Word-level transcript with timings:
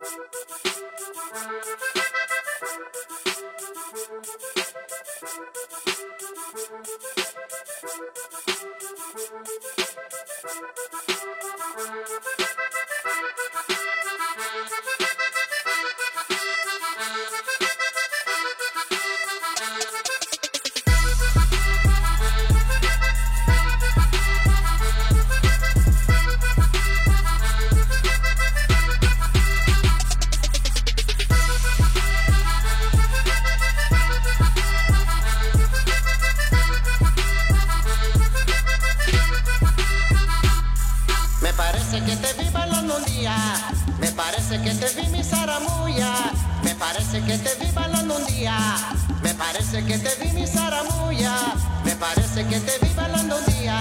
Me 0.00 0.06
parece 41.90 42.06
que 42.06 42.16
te 42.18 42.32
vi 42.40 42.50
bailando 42.50 42.96
un 42.98 43.04
día, 43.04 43.36
me 43.98 44.12
parece 44.12 44.60
que 44.62 44.72
te 44.74 44.88
vi 44.94 45.08
mi 45.08 45.24
zaramulla, 45.24 46.30
me 46.62 46.72
parece 46.76 47.20
que 47.20 47.36
te 47.36 47.54
vi 47.56 47.72
bailando 47.72 48.16
un 48.16 48.26
día, 48.26 48.56
me 49.24 49.34
parece 49.34 49.84
que 49.84 49.98
te 49.98 50.10
vi 50.22 50.30
mi 50.32 50.46
zaramulla, 50.46 51.34
me 51.84 51.96
parece 51.96 52.46
que 52.46 52.60
te 52.60 52.78
vi 52.86 52.94
bailando 52.94 53.36
un 53.38 53.54
día, 53.54 53.80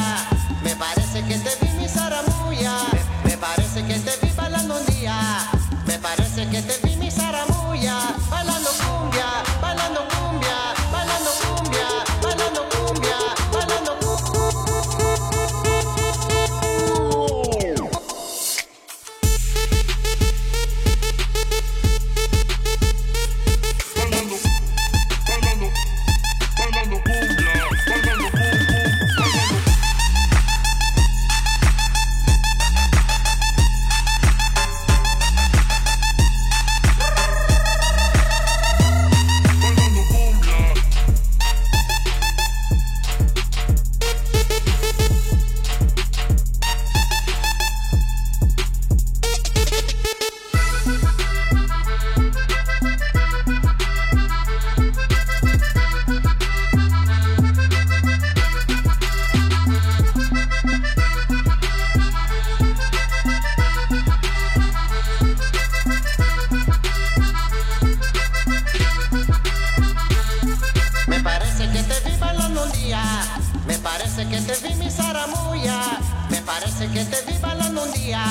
Me 76.59 76.65
parece 76.65 76.87
que 76.89 77.05
te 77.05 77.31
vi 77.31 77.37
bailando 77.37 77.83
un 77.83 77.91
día, 77.93 78.21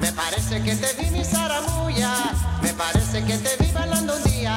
me 0.00 0.10
parece 0.10 0.60
que 0.60 0.74
te 0.74 0.92
vi 1.00 1.10
mi 1.10 1.24
zaramuya, 1.24 2.32
me 2.60 2.72
parece 2.74 3.22
que 3.22 3.38
te 3.38 3.62
vi 3.62 3.70
bailando 3.70 4.16
un 4.16 4.24
día. 4.24 4.56